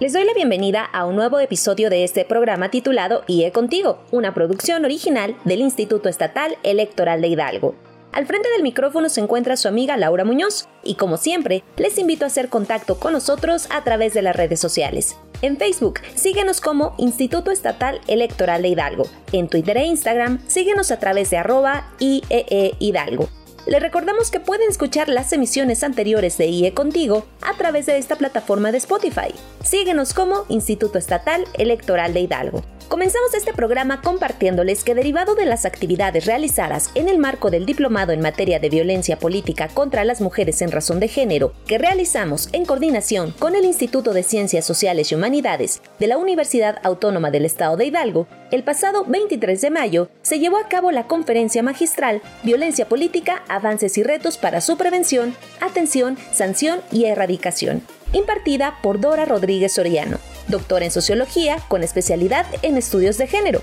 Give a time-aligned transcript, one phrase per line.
[0.00, 4.32] Les doy la bienvenida a un nuevo episodio de este programa titulado IE Contigo, una
[4.32, 7.74] producción original del Instituto Estatal Electoral de Hidalgo.
[8.10, 12.24] Al frente del micrófono se encuentra su amiga Laura Muñoz y como siempre les invito
[12.24, 15.18] a hacer contacto con nosotros a través de las redes sociales.
[15.42, 19.04] En Facebook, síguenos como Instituto Estatal Electoral de Hidalgo.
[19.32, 23.28] En Twitter e Instagram, síguenos a través de arroba IEE Hidalgo.
[23.66, 28.16] Le recordamos que pueden escuchar las emisiones anteriores de IE Contigo a través de esta
[28.16, 29.34] plataforma de Spotify.
[29.62, 32.64] Síguenos como Instituto Estatal Electoral de Hidalgo.
[32.90, 38.10] Comenzamos este programa compartiéndoles que derivado de las actividades realizadas en el marco del Diplomado
[38.10, 42.64] en materia de violencia política contra las mujeres en razón de género que realizamos en
[42.64, 47.76] coordinación con el Instituto de Ciencias Sociales y Humanidades de la Universidad Autónoma del Estado
[47.76, 52.88] de Hidalgo, el pasado 23 de mayo se llevó a cabo la conferencia magistral Violencia
[52.88, 59.72] Política, Avances y Retos para su Prevención, Atención, Sanción y Erradicación, impartida por Dora Rodríguez
[59.72, 60.18] Soriano
[60.50, 63.62] doctora en sociología con especialidad en estudios de género.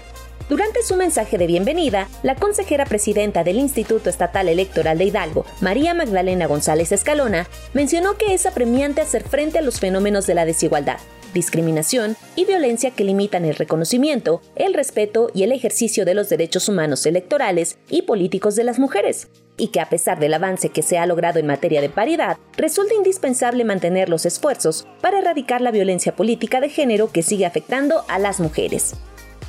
[0.50, 5.94] Durante su mensaje de bienvenida, la consejera presidenta del Instituto Estatal Electoral de Hidalgo, María
[5.94, 11.00] Magdalena González Escalona, mencionó que es apremiante hacer frente a los fenómenos de la desigualdad,
[11.34, 16.70] discriminación y violencia que limitan el reconocimiento, el respeto y el ejercicio de los derechos
[16.70, 20.98] humanos electorales y políticos de las mujeres, y que a pesar del avance que se
[20.98, 26.16] ha logrado en materia de paridad, resulta indispensable mantener los esfuerzos para erradicar la violencia
[26.16, 28.96] política de género que sigue afectando a las mujeres.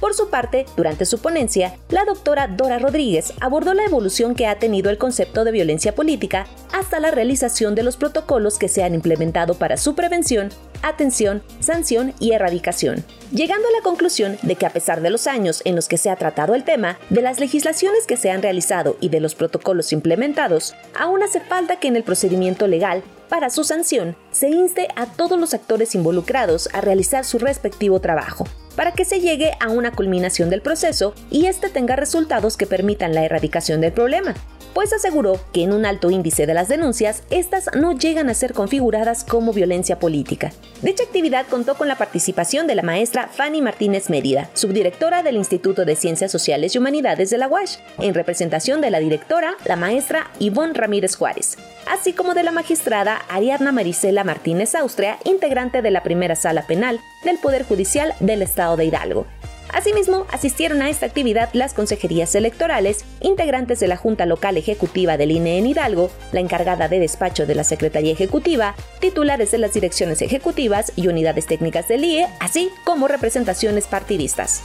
[0.00, 4.58] Por su parte, durante su ponencia, la doctora Dora Rodríguez abordó la evolución que ha
[4.58, 8.94] tenido el concepto de violencia política hasta la realización de los protocolos que se han
[8.94, 10.50] implementado para su prevención,
[10.82, 15.62] atención, sanción y erradicación, llegando a la conclusión de que a pesar de los años
[15.64, 18.96] en los que se ha tratado el tema, de las legislaciones que se han realizado
[19.00, 23.64] y de los protocolos implementados, aún hace falta que en el procedimiento legal para su
[23.64, 28.46] sanción se inste a todos los actores involucrados a realizar su respectivo trabajo
[28.78, 33.12] para que se llegue a una culminación del proceso y éste tenga resultados que permitan
[33.12, 34.36] la erradicación del problema
[34.78, 38.52] pues aseguró que en un alto índice de las denuncias, estas no llegan a ser
[38.52, 40.52] configuradas como violencia política.
[40.82, 45.84] Dicha actividad contó con la participación de la maestra Fanny Martínez Mérida, subdirectora del Instituto
[45.84, 50.30] de Ciencias Sociales y Humanidades de la UASH, en representación de la directora, la maestra
[50.38, 51.56] Ivonne Ramírez Juárez,
[51.90, 57.00] así como de la magistrada Ariadna Marisela Martínez Austria, integrante de la primera sala penal
[57.24, 59.26] del Poder Judicial del Estado de Hidalgo.
[59.72, 65.30] Asimismo, asistieron a esta actividad las consejerías electorales, integrantes de la Junta Local Ejecutiva del
[65.30, 70.22] INE en Hidalgo, la encargada de despacho de la Secretaría Ejecutiva, titulares de las direcciones
[70.22, 74.62] ejecutivas y unidades técnicas del IE, así como representaciones partidistas.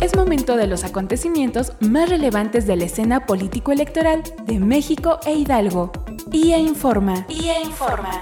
[0.00, 5.92] Es momento de los acontecimientos más relevantes de la escena político-electoral de México e Hidalgo.
[6.32, 7.26] IE informa.
[7.28, 8.20] IE informa.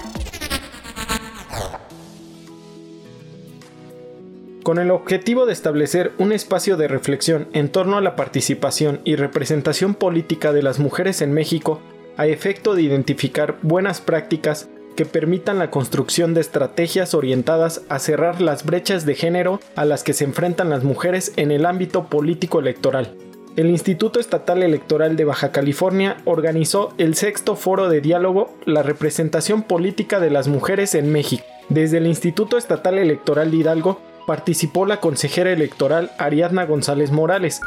[4.69, 9.15] Con el objetivo de establecer un espacio de reflexión en torno a la participación y
[9.15, 11.81] representación política de las mujeres en México,
[12.17, 18.41] a efecto de identificar buenas prácticas que permitan la construcción de estrategias orientadas a cerrar
[18.41, 22.59] las brechas de género a las que se enfrentan las mujeres en el ámbito político
[22.59, 23.15] electoral.
[23.55, 29.63] El Instituto Estatal Electoral de Baja California organizó el sexto foro de diálogo La representación
[29.63, 31.43] política de las mujeres en México.
[31.69, 33.99] Desde el Instituto Estatal Electoral de Hidalgo
[34.29, 37.61] participó la consejera electoral Ariadna González Morales.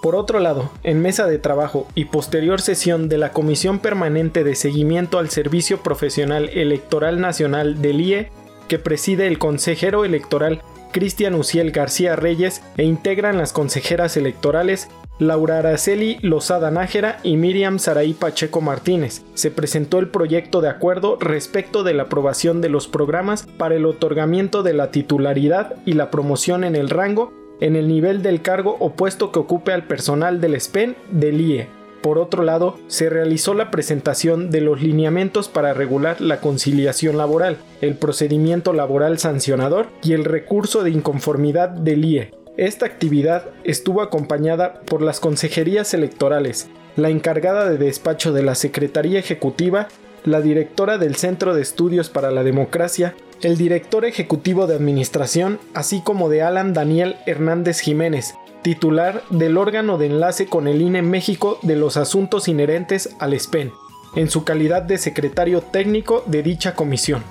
[0.00, 4.54] Por otro lado, en mesa de trabajo y posterior sesión de la Comisión Permanente de
[4.54, 8.30] Seguimiento al Servicio Profesional Electoral Nacional del IE,
[8.66, 14.88] que preside el consejero electoral Cristian Uciel García Reyes e integran las consejeras electorales
[15.20, 19.22] Laura Araceli Lozada Nájera y Miriam Saraí Pacheco Martínez.
[19.34, 23.84] Se presentó el proyecto de acuerdo respecto de la aprobación de los programas para el
[23.84, 28.76] otorgamiento de la titularidad y la promoción en el rango en el nivel del cargo
[28.80, 31.68] o puesto que ocupe al personal del SPEN del IE.
[32.02, 37.58] Por otro lado, se realizó la presentación de los lineamientos para regular la conciliación laboral,
[37.82, 42.39] el procedimiento laboral sancionador y el recurso de inconformidad del IE.
[42.56, 49.20] Esta actividad estuvo acompañada por las consejerías electorales, la encargada de despacho de la Secretaría
[49.20, 49.88] Ejecutiva,
[50.24, 56.02] la directora del Centro de Estudios para la Democracia, el director ejecutivo de Administración, así
[56.02, 61.58] como de Alan Daniel Hernández Jiménez, titular del órgano de enlace con el INE México
[61.62, 63.72] de los asuntos inherentes al SPEN,
[64.16, 67.22] en su calidad de secretario técnico de dicha comisión.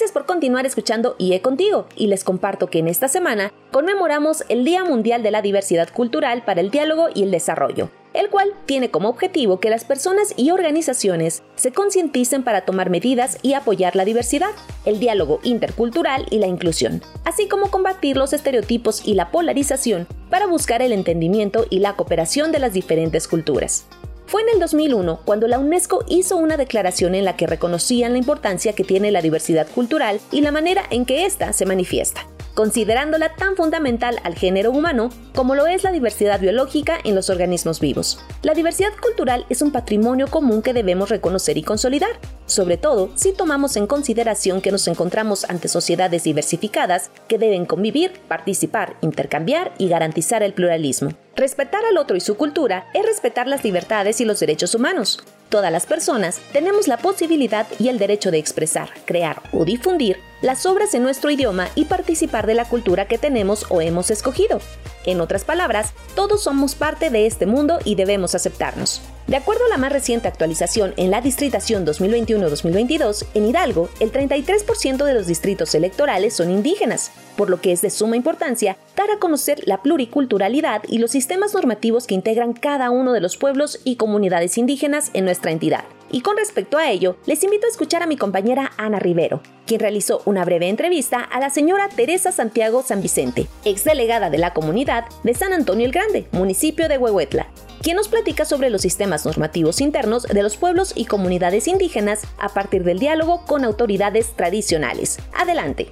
[0.00, 4.64] Gracias por continuar escuchando IE Contigo y les comparto que en esta semana conmemoramos el
[4.64, 8.90] Día Mundial de la Diversidad Cultural para el Diálogo y el Desarrollo, el cual tiene
[8.90, 14.06] como objetivo que las personas y organizaciones se concienticen para tomar medidas y apoyar la
[14.06, 14.52] diversidad,
[14.86, 20.46] el diálogo intercultural y la inclusión, así como combatir los estereotipos y la polarización para
[20.46, 23.84] buscar el entendimiento y la cooperación de las diferentes culturas.
[24.30, 28.18] Fue en el 2001 cuando la UNESCO hizo una declaración en la que reconocían la
[28.18, 32.24] importancia que tiene la diversidad cultural y la manera en que ésta se manifiesta
[32.54, 37.80] considerándola tan fundamental al género humano como lo es la diversidad biológica en los organismos
[37.80, 38.20] vivos.
[38.42, 42.10] La diversidad cultural es un patrimonio común que debemos reconocer y consolidar,
[42.50, 48.12] sobre todo si tomamos en consideración que nos encontramos ante sociedades diversificadas que deben convivir,
[48.28, 51.12] participar, intercambiar y garantizar el pluralismo.
[51.36, 55.22] Respetar al otro y su cultura es respetar las libertades y los derechos humanos.
[55.48, 60.66] Todas las personas tenemos la posibilidad y el derecho de expresar, crear o difundir las
[60.66, 64.60] obras en nuestro idioma y participar de la cultura que tenemos o hemos escogido.
[65.04, 69.00] En otras palabras, todos somos parte de este mundo y debemos aceptarnos.
[69.26, 75.04] De acuerdo a la más reciente actualización en la Distritación 2021-2022, en Hidalgo, el 33%
[75.04, 79.18] de los distritos electorales son indígenas, por lo que es de suma importancia dar a
[79.18, 83.96] conocer la pluriculturalidad y los sistemas normativos que integran cada uno de los pueblos y
[83.96, 85.84] comunidades indígenas en nuestra entidad.
[86.12, 89.80] Y con respecto a ello, les invito a escuchar a mi compañera Ana Rivero, quien
[89.80, 95.04] realizó una breve entrevista a la señora Teresa Santiago San Vicente, exdelegada de la comunidad
[95.22, 97.46] de San Antonio el Grande, municipio de Huehuetla,
[97.80, 102.48] quien nos platica sobre los sistemas normativos internos de los pueblos y comunidades indígenas a
[102.48, 105.18] partir del diálogo con autoridades tradicionales.
[105.32, 105.88] Adelante.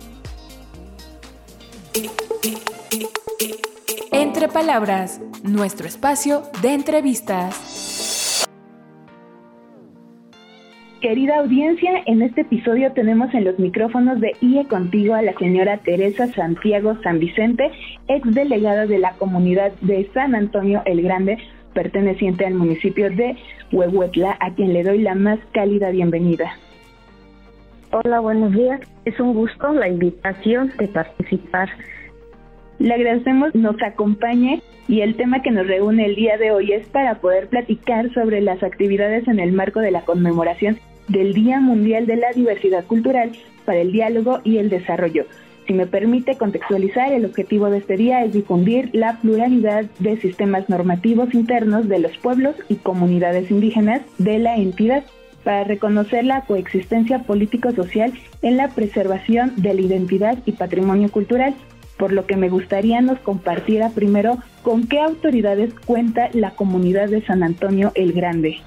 [4.11, 8.18] Entre palabras, nuestro espacio de entrevistas.
[11.01, 15.79] Querida audiencia, en este episodio tenemos en los micrófonos de IE Contigo a la señora
[15.79, 17.71] Teresa Santiago San Vicente,
[18.09, 21.39] ex delegada de la comunidad de San Antonio el Grande,
[21.73, 23.37] perteneciente al municipio de
[23.71, 26.57] Huehuetla, a quien le doy la más cálida bienvenida.
[27.93, 28.81] Hola, buenos días.
[29.05, 31.69] Es un gusto la invitación de participar.
[32.81, 36.89] Le agradecemos nos acompañe y el tema que nos reúne el día de hoy es
[36.89, 40.77] para poder platicar sobre las actividades en el marco de la conmemoración
[41.09, 43.33] del Día Mundial de la Diversidad Cultural
[43.65, 45.25] para el Diálogo y el Desarrollo.
[45.67, 50.71] Si me permite contextualizar, el objetivo de este día es difundir la pluralidad de sistemas
[50.71, 55.05] normativos internos de los pueblos y comunidades indígenas de la entidad
[55.45, 61.55] para reconocer la coexistencia político-social en la preservación de la identidad y patrimonio cultural,
[61.99, 67.21] por lo que me gustaría nos compartiera primero con qué autoridades cuenta la comunidad de
[67.27, 68.59] San Antonio el Grande.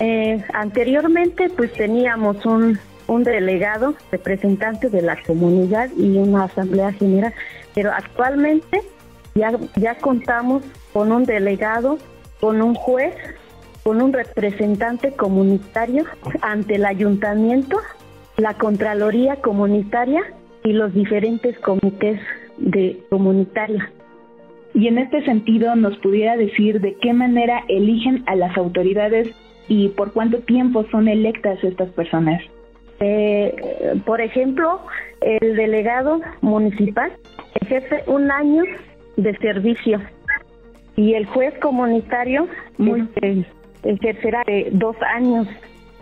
[0.00, 7.34] Eh, anteriormente pues teníamos un, un delegado, representante de la comunidad y una asamblea general,
[7.74, 8.80] pero actualmente
[9.34, 10.64] ya, ya contamos
[10.94, 11.98] con un delegado,
[12.40, 13.14] con un juez,
[13.82, 16.04] con un representante comunitario
[16.40, 17.76] ante el ayuntamiento,
[18.36, 20.22] la Contraloría Comunitaria
[20.64, 22.20] y los diferentes comités
[22.56, 23.90] de comunitaria.
[24.72, 29.28] Y en este sentido, ¿nos pudiera decir de qué manera eligen a las autoridades
[29.70, 32.42] y por cuánto tiempo son electas estas personas?
[32.98, 33.54] Eh,
[34.04, 34.80] por ejemplo,
[35.20, 37.12] el delegado municipal
[37.62, 38.64] ejerce un año
[39.16, 40.00] de servicio
[40.96, 42.48] y el juez comunitario
[42.78, 43.46] este,
[43.84, 45.46] ejercerá dos años.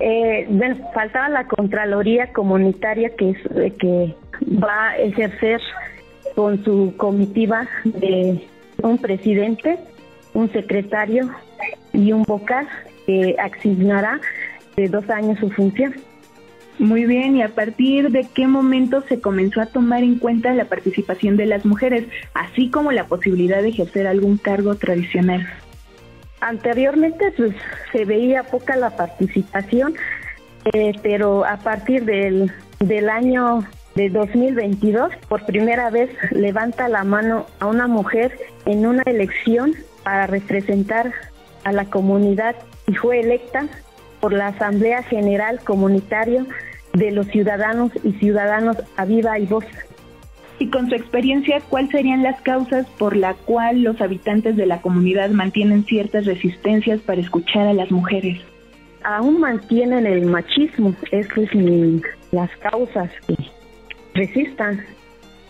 [0.01, 0.49] Eh,
[0.95, 4.15] faltaba la Contraloría Comunitaria que, es, que
[4.65, 5.61] va a ejercer
[6.35, 8.41] con su comitiva de
[8.83, 9.79] un presidente,
[10.33, 11.29] un secretario
[11.93, 12.67] y un vocal
[13.09, 14.21] que asignará
[14.77, 15.95] de dos años su función.
[16.79, 20.67] Muy bien, ¿y a partir de qué momento se comenzó a tomar en cuenta la
[20.67, 25.49] participación de las mujeres, así como la posibilidad de ejercer algún cargo tradicional?
[26.41, 27.53] Anteriormente pues,
[27.91, 29.95] se veía poca la participación,
[30.73, 37.47] eh, pero a partir del, del año de 2022, por primera vez levanta la mano
[37.59, 39.75] a una mujer en una elección
[40.05, 41.13] para representar
[41.65, 42.55] a la comunidad
[42.89, 43.69] y fue electa
[44.21, 46.47] por la Asamblea General Comunitario
[46.95, 49.65] de los ciudadanos y ciudadanos a viva y voz.
[50.59, 54.81] Y con su experiencia, ¿cuáles serían las causas por la cual los habitantes de la
[54.81, 58.41] comunidad mantienen ciertas resistencias para escuchar a las mujeres?
[59.05, 61.51] Aún mantienen el machismo, esas es
[62.33, 63.37] las causas que
[64.15, 64.85] resistan.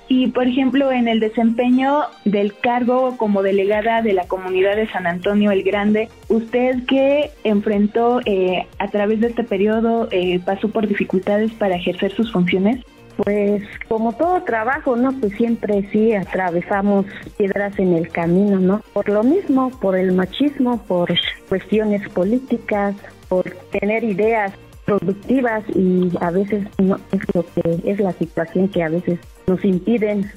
[0.08, 5.06] Y, por ejemplo, en el desempeño del cargo como delegada de la comunidad de San
[5.06, 10.08] Antonio el Grande, ¿usted qué enfrentó eh, a través de este periodo?
[10.10, 12.82] Eh, ¿Pasó por dificultades para ejercer sus funciones?
[13.22, 15.12] Pues como todo trabajo, ¿no?
[15.12, 17.04] Pues siempre sí atravesamos
[17.36, 18.80] piedras en el camino, ¿no?
[18.94, 21.12] Por lo mismo, por el machismo, por
[21.48, 22.94] cuestiones políticas,
[23.28, 24.52] por tener ideas
[24.86, 29.64] productivas y a veces no es lo que es la situación que a veces nos
[29.64, 30.30] impiden.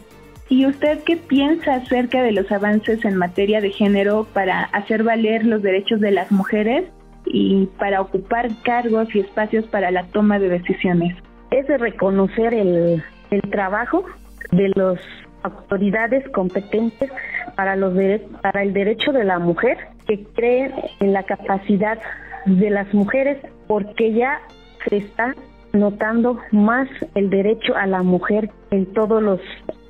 [0.50, 5.46] ¿Y usted qué piensa acerca de los avances en materia de género para hacer valer
[5.46, 6.86] los derechos de las mujeres
[7.25, 11.15] y para ocupar cargos y espacios para la toma de decisiones?
[11.51, 14.03] Es de reconocer el, el trabajo
[14.51, 15.00] de las
[15.44, 17.10] autoridades competentes
[17.56, 17.94] para los
[18.41, 19.77] para el derecho de la mujer
[20.08, 22.00] que creen en la capacidad
[22.46, 23.38] de las mujeres
[23.68, 24.39] porque ya
[24.88, 25.34] se está
[25.74, 29.40] notando más el derecho a la mujer en todos los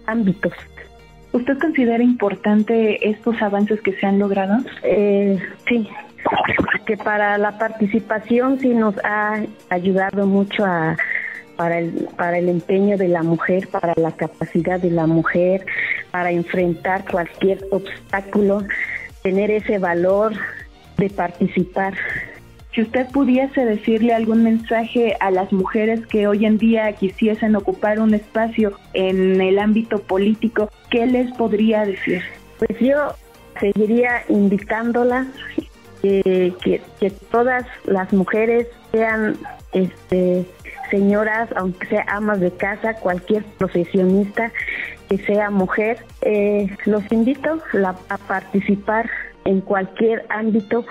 [0.06, 0.54] ámbitos.
[1.34, 4.58] ¿Usted considera importante estos avances que se han logrado?
[4.84, 5.88] Eh, sí,
[6.86, 10.98] que para la participación sí nos ha ayudado mucho a,
[11.56, 15.66] para, el, para el empeño de la mujer, para la capacidad de la mujer,
[16.12, 18.64] para enfrentar cualquier obstáculo,
[19.24, 20.34] tener ese valor
[20.98, 21.94] de participar
[22.74, 28.00] si usted pudiese decirle algún mensaje a las mujeres que hoy en día quisiesen ocupar
[28.00, 32.22] un espacio en el ámbito político, ¿qué les podría decir?
[32.60, 33.14] Pues yo
[33.60, 35.28] seguiría invitándolas
[36.02, 39.36] que, que, todas las mujeres sean
[39.74, 40.46] este,
[40.90, 44.52] señoras, aunque sea amas de casa, cualquier profesionista
[45.10, 47.60] que sea mujer, eh, los invito
[48.10, 49.10] a participar
[49.44, 50.86] en cualquier ámbito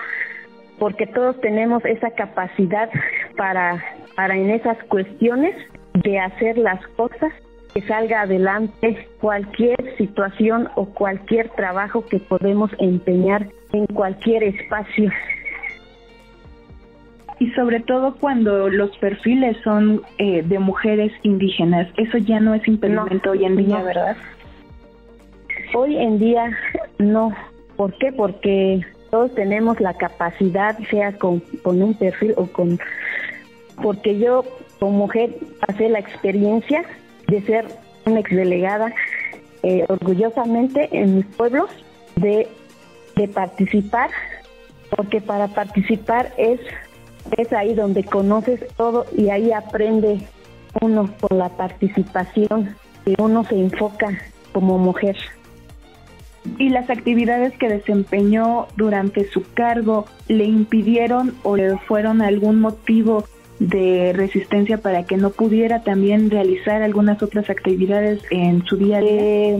[0.81, 2.89] porque todos tenemos esa capacidad
[3.37, 3.83] para,
[4.15, 5.55] para en esas cuestiones
[5.93, 7.31] de hacer las cosas
[7.71, 15.11] que salga adelante cualquier situación o cualquier trabajo que podemos empeñar en cualquier espacio.
[17.37, 22.67] Y sobre todo cuando los perfiles son eh, de mujeres indígenas, eso ya no es
[22.67, 24.17] impedimento hoy en día, ¿verdad?
[25.75, 26.57] Hoy en día
[26.97, 27.35] no.
[27.77, 28.11] ¿Por qué?
[28.11, 32.79] Porque todos tenemos la capacidad, sea con, un perfil o con...
[33.83, 34.43] Porque yo
[34.79, 36.83] como mujer pasé la experiencia
[37.27, 37.65] de ser
[38.05, 38.93] una exdelegada
[39.63, 41.69] eh, orgullosamente en mis pueblos,
[42.15, 42.47] de,
[43.15, 44.09] de participar,
[44.95, 46.59] porque para participar es,
[47.37, 50.19] es ahí donde conoces todo y ahí aprende
[50.81, 52.75] uno con la participación
[53.05, 54.09] que uno se enfoca
[54.53, 55.17] como mujer
[56.57, 63.25] y las actividades que desempeñó durante su cargo le impidieron o le fueron algún motivo
[63.59, 69.01] de resistencia para que no pudiera también realizar algunas otras actividades en su día a
[69.01, 69.11] día?
[69.11, 69.59] Eh,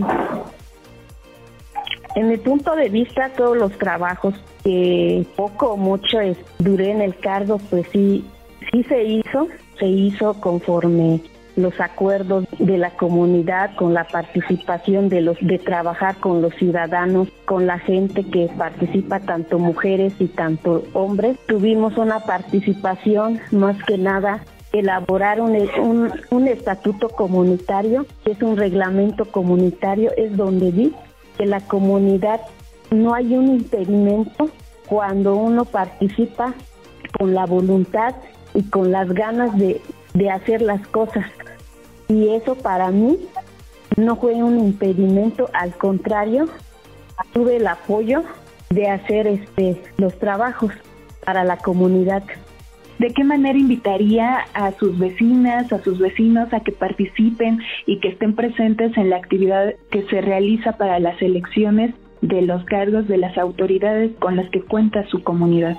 [2.15, 4.33] en mi punto de vista, todos los trabajos
[4.63, 6.17] que poco o mucho
[6.59, 8.25] duré en el cargo, pues sí,
[8.71, 9.47] sí se hizo,
[9.79, 11.21] se hizo conforme
[11.55, 17.27] los acuerdos de la comunidad, con la participación de los de trabajar con los ciudadanos,
[17.45, 21.37] con la gente que participa, tanto mujeres y tanto hombres.
[21.47, 24.43] Tuvimos una participación más que nada
[24.73, 30.93] elaborar un, un, un estatuto comunitario, que es un reglamento comunitario, es donde vi
[31.37, 32.41] que la comunidad
[32.89, 34.49] no hay un impedimento
[34.87, 36.53] cuando uno participa
[37.17, 38.15] con la voluntad
[38.53, 39.81] y con las ganas de,
[40.13, 41.25] de hacer las cosas.
[42.07, 43.17] Y eso para mí
[43.97, 46.47] no fue un impedimento, al contrario,
[47.33, 48.23] tuve el apoyo
[48.69, 50.71] de hacer este los trabajos
[51.25, 52.23] para la comunidad.
[52.99, 58.09] ¿De qué manera invitaría a sus vecinas, a sus vecinos a que participen y que
[58.09, 63.17] estén presentes en la actividad que se realiza para las elecciones de los cargos de
[63.17, 65.77] las autoridades con las que cuenta su comunidad?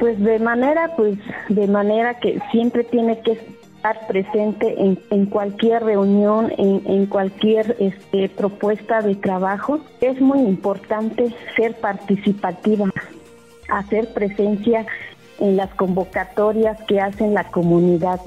[0.00, 1.18] Pues de manera, pues
[1.50, 3.38] de manera que siempre tiene que
[3.82, 9.80] estar presente en, en cualquier reunión, en, cualquier este, propuesta de trabajo.
[10.00, 12.88] Es muy importante ser participativa,
[13.68, 14.86] hacer presencia
[15.40, 18.20] en las convocatorias que hacen la comunidad.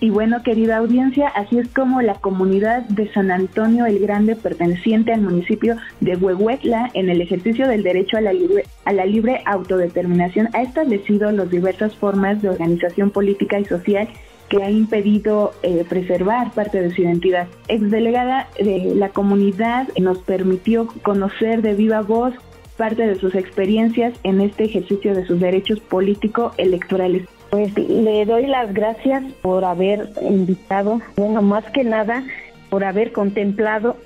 [0.00, 5.12] Y bueno, querida audiencia, así es como la comunidad de San Antonio el Grande, perteneciente
[5.12, 9.42] al municipio de Huehuetla, en el ejercicio del derecho a la libre, a la libre
[9.46, 14.08] autodeterminación, ha establecido las diversas formas de organización política y social
[14.48, 17.46] que ha impedido eh, preservar parte de su identidad.
[17.68, 22.34] Exdelegada de la comunidad nos permitió conocer de viva voz
[22.76, 27.26] parte de sus experiencias en este ejercicio de sus derechos político-electorales.
[27.50, 32.24] Pues le doy las gracias por haber invitado, bueno, más que nada
[32.68, 33.96] por haber contemplado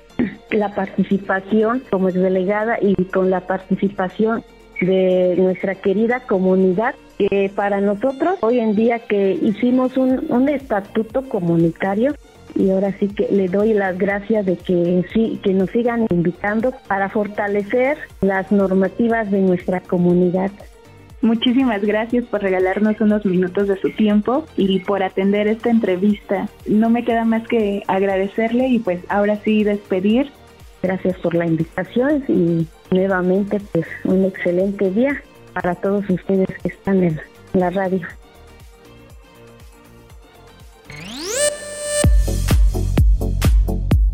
[0.51, 4.43] la participación como delegada y con la participación
[4.81, 11.27] de nuestra querida comunidad que para nosotros hoy en día que hicimos un, un estatuto
[11.27, 12.15] comunitario
[12.55, 16.73] y ahora sí que le doy las gracias de que sí que nos sigan invitando
[16.87, 20.49] para fortalecer las normativas de nuestra comunidad.
[21.21, 26.47] Muchísimas gracias por regalarnos unos minutos de su tiempo y por atender esta entrevista.
[26.65, 30.31] No me queda más que agradecerle y pues ahora sí despedir.
[30.81, 35.21] Gracias por la invitación y nuevamente pues un excelente día
[35.53, 37.19] para todos ustedes que están en
[37.53, 38.07] la radio.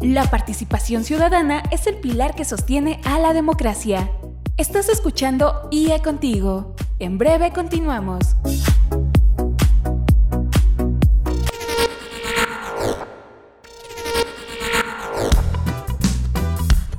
[0.02, 4.10] La participación ciudadana es el pilar que sostiene a la democracia.
[4.56, 6.76] Estás escuchando IE Contigo.
[7.00, 8.36] En breve continuamos.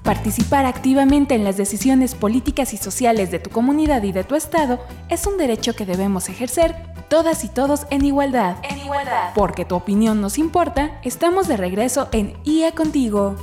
[0.07, 4.79] Participar activamente en las decisiones políticas y sociales de tu comunidad y de tu estado
[5.09, 6.77] es un derecho que debemos ejercer
[7.09, 8.55] todas y todos en igualdad.
[8.63, 9.33] En igualdad.
[9.35, 13.35] Porque tu opinión nos importa, estamos de regreso en IA Contigo.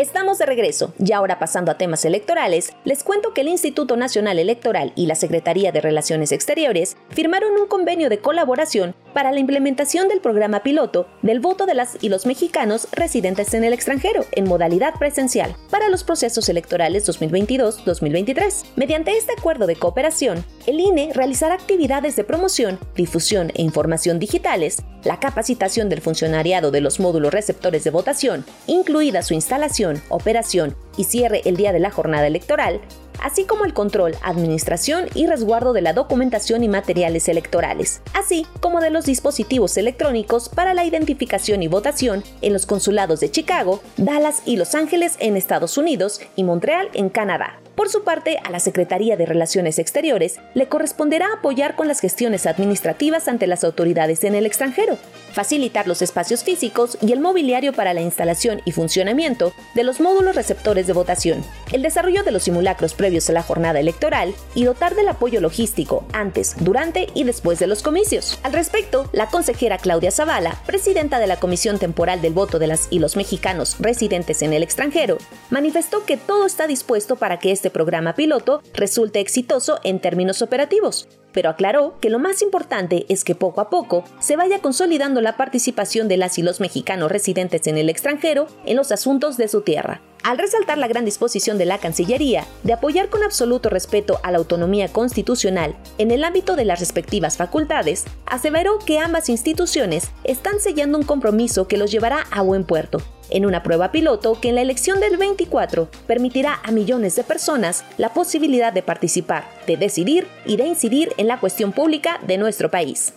[0.00, 4.38] Estamos de regreso y ahora pasando a temas electorales, les cuento que el Instituto Nacional
[4.38, 10.08] Electoral y la Secretaría de Relaciones Exteriores firmaron un convenio de colaboración para la implementación
[10.08, 14.48] del programa piloto del voto de las y los mexicanos residentes en el extranjero en
[14.48, 18.64] modalidad presencial para los procesos electorales 2022-2023.
[18.76, 24.82] Mediante este acuerdo de cooperación, el INE realizará actividades de promoción, difusión e información digitales,
[25.04, 31.04] la capacitación del funcionariado de los módulos receptores de votación, incluida su instalación, operación y
[31.04, 32.80] cierre el día de la jornada electoral,
[33.22, 38.80] así como el control, administración y resguardo de la documentación y materiales electorales, así como
[38.80, 44.42] de los dispositivos electrónicos para la identificación y votación en los consulados de Chicago, Dallas
[44.46, 47.60] y Los Ángeles en Estados Unidos y Montreal en Canadá.
[47.80, 52.44] Por su parte, a la Secretaría de Relaciones Exteriores le corresponderá apoyar con las gestiones
[52.44, 54.98] administrativas ante las autoridades en el extranjero,
[55.32, 60.36] facilitar los espacios físicos y el mobiliario para la instalación y funcionamiento de los módulos
[60.36, 64.94] receptores de votación, el desarrollo de los simulacros previos a la jornada electoral y dotar
[64.94, 68.38] del apoyo logístico antes, durante y después de los comicios.
[68.42, 72.88] Al respecto, la consejera Claudia Zavala, presidenta de la Comisión Temporal del Voto de las
[72.90, 75.16] y los mexicanos residentes en el extranjero,
[75.48, 81.08] manifestó que todo está dispuesto para que este programa piloto resulte exitoso en términos operativos,
[81.32, 85.36] pero aclaró que lo más importante es que poco a poco se vaya consolidando la
[85.36, 89.62] participación de las y los mexicanos residentes en el extranjero en los asuntos de su
[89.62, 90.02] tierra.
[90.22, 94.36] Al resaltar la gran disposición de la Cancillería de apoyar con absoluto respeto a la
[94.36, 100.98] autonomía constitucional en el ámbito de las respectivas facultades, aseveró que ambas instituciones están sellando
[100.98, 104.60] un compromiso que los llevará a buen puerto, en una prueba piloto que en la
[104.60, 110.58] elección del 24 permitirá a millones de personas la posibilidad de participar, de decidir y
[110.58, 113.14] de incidir en la cuestión pública de nuestro país.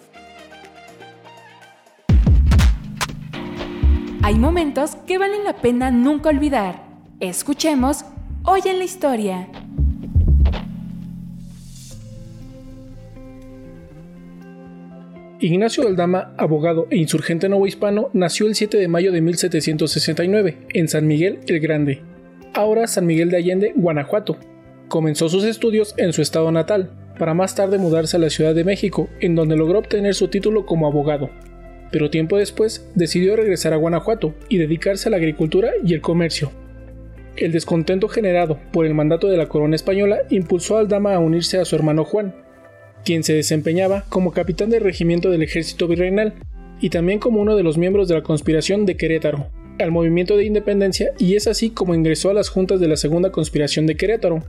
[4.26, 6.83] Hay momentos que valen la pena nunca olvidar.
[7.24, 8.04] Escuchemos
[8.44, 9.48] Hoy en la Historia.
[15.40, 21.08] Ignacio Aldama, abogado e insurgente novohispano, nació el 7 de mayo de 1769 en San
[21.08, 22.02] Miguel el Grande,
[22.54, 24.36] ahora San Miguel de Allende, Guanajuato.
[24.90, 28.66] Comenzó sus estudios en su estado natal, para más tarde mudarse a la Ciudad de
[28.66, 31.30] México, en donde logró obtener su título como abogado.
[31.90, 36.52] Pero tiempo después decidió regresar a Guanajuato y dedicarse a la agricultura y el comercio.
[37.36, 41.58] El descontento generado por el mandato de la corona española impulsó a Aldama a unirse
[41.58, 42.36] a su hermano Juan,
[43.04, 46.36] quien se desempeñaba como capitán del regimiento del ejército virreinal
[46.80, 49.48] y también como uno de los miembros de la conspiración de Querétaro,
[49.80, 53.32] al movimiento de independencia y es así como ingresó a las juntas de la segunda
[53.32, 54.43] conspiración de Querétaro.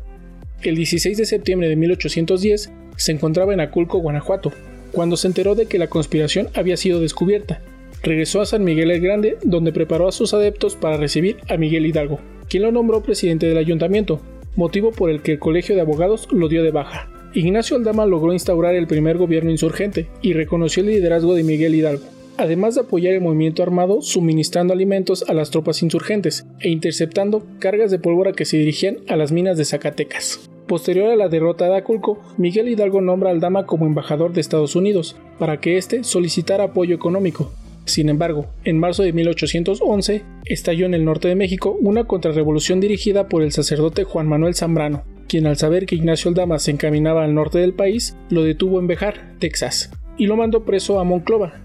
[0.63, 4.53] El 16 de septiembre de 1810 se encontraba en Aculco, Guanajuato,
[4.93, 7.63] cuando se enteró de que la conspiración había sido descubierta.
[8.03, 11.87] Regresó a San Miguel el Grande, donde preparó a sus adeptos para recibir a Miguel
[11.87, 14.21] Hidalgo, quien lo nombró presidente del ayuntamiento,
[14.57, 17.09] motivo por el que el Colegio de Abogados lo dio de baja.
[17.35, 22.05] Ignacio Aldama logró instaurar el primer gobierno insurgente y reconoció el liderazgo de Miguel Hidalgo,
[22.37, 27.91] además de apoyar el movimiento armado suministrando alimentos a las tropas insurgentes e interceptando cargas
[27.91, 30.49] de pólvora que se dirigían a las minas de Zacatecas.
[30.67, 34.77] Posterior a la derrota de Aculco, Miguel Hidalgo nombra al Dama como embajador de Estados
[34.77, 37.53] Unidos, para que éste solicitara apoyo económico.
[37.85, 43.29] Sin embargo, en marzo de 1811 estalló en el norte de México una contrarrevolución dirigida
[43.29, 47.35] por el sacerdote Juan Manuel Zambrano, quien al saber que Ignacio Aldama se encaminaba al
[47.35, 51.61] norte del país, lo detuvo en Bejar, Texas, y lo mandó preso a Monclova,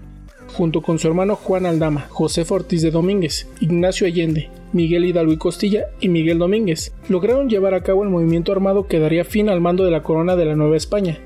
[0.52, 5.36] junto con su hermano Juan Aldama, José Ortiz de Domínguez, Ignacio Allende, Miguel Hidalgo y
[5.36, 9.60] Costilla y Miguel Domínguez, lograron llevar a cabo el movimiento armado que daría fin al
[9.60, 11.18] mando de la corona de la Nueva España.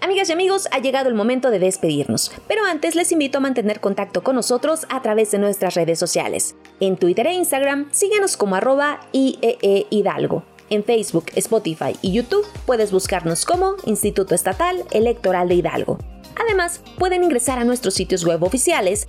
[0.00, 3.80] Amigas y amigos, ha llegado el momento de despedirnos, pero antes les invito a mantener
[3.80, 6.54] contacto con nosotros a través de nuestras redes sociales.
[6.78, 10.44] En Twitter e Instagram, síguenos como arroba IEE Hidalgo.
[10.70, 15.98] En Facebook, Spotify y YouTube puedes buscarnos como Instituto Estatal Electoral de Hidalgo.
[16.36, 19.08] Además, pueden ingresar a nuestros sitios web oficiales